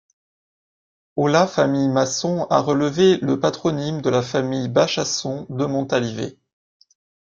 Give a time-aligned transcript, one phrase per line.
[1.15, 6.39] Au la famille Masson a relevé le patronyme de la famille Bachasson de Montalivet.